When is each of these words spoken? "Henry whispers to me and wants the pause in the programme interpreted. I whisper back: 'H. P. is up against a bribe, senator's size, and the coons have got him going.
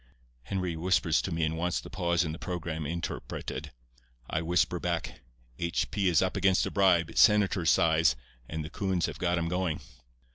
"Henry 0.45 0.75
whispers 0.75 1.21
to 1.21 1.31
me 1.31 1.43
and 1.43 1.55
wants 1.59 1.79
the 1.79 1.91
pause 1.91 2.23
in 2.23 2.31
the 2.31 2.39
programme 2.39 2.87
interpreted. 2.87 3.71
I 4.27 4.41
whisper 4.41 4.79
back: 4.79 5.21
'H. 5.59 5.91
P. 5.91 6.07
is 6.09 6.23
up 6.23 6.35
against 6.35 6.65
a 6.65 6.71
bribe, 6.71 7.11
senator's 7.15 7.69
size, 7.69 8.15
and 8.49 8.65
the 8.65 8.71
coons 8.71 9.05
have 9.05 9.19
got 9.19 9.37
him 9.37 9.47
going. 9.47 9.79